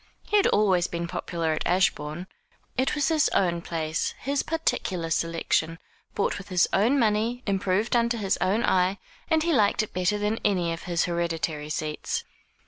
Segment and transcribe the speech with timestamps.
[0.23, 2.25] He had always been popular at Ashbourne.
[2.75, 5.77] It was his own place, his particular selection,
[6.15, 8.97] bought with his own money, improved under his own eye,
[9.29, 12.23] and he liked it better than any of his hereditary seats.